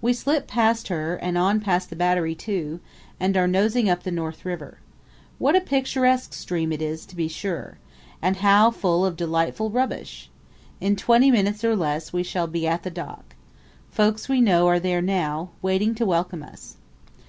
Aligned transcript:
We 0.00 0.12
slip 0.12 0.46
past 0.46 0.86
her 0.86 1.16
and 1.16 1.36
on 1.36 1.58
past 1.58 1.90
the 1.90 1.96
Battery 1.96 2.36
too; 2.36 2.78
and 3.18 3.36
are 3.36 3.48
nosing 3.48 3.90
up 3.90 4.04
the 4.04 4.12
North 4.12 4.44
River. 4.44 4.78
What 5.38 5.56
a 5.56 5.60
picturesque 5.60 6.32
stream 6.34 6.70
it 6.70 6.80
is, 6.80 7.04
to 7.06 7.16
be 7.16 7.26
sure! 7.26 7.78
And 8.22 8.36
how 8.36 8.70
full 8.70 9.04
of 9.04 9.16
delightful 9.16 9.70
rubbish! 9.70 10.30
In 10.80 10.94
twenty 10.94 11.32
minutes 11.32 11.64
or 11.64 11.74
less 11.74 12.12
we 12.12 12.22
shall 12.22 12.46
be 12.46 12.64
at 12.64 12.84
the 12.84 12.90
dock. 12.92 13.34
Folks 13.90 14.28
we 14.28 14.40
know 14.40 14.68
are 14.68 14.78
there 14.78 15.02
now, 15.02 15.50
waiting 15.60 15.96
to 15.96 16.06
welcome 16.06 16.44
us. 16.44 16.76